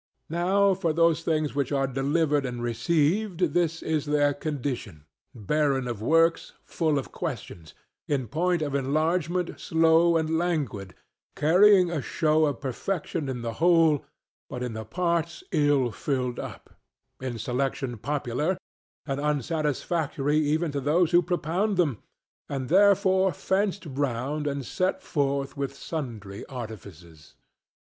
[0.31, 6.01] Now for those things which are delivered and received, this is their condition: barren of
[6.01, 7.75] works, full of questions;
[8.07, 10.95] in point of enlargement slow and languid;
[11.35, 14.03] carrying a show of perfection in the whole,
[14.49, 16.71] but in the parts ill filled up;
[17.19, 18.57] in selection popular,
[19.05, 21.99] and unsatisfactory even to those who propound them;
[22.49, 27.35] and therefore fenced round and set forth with sundry artifices.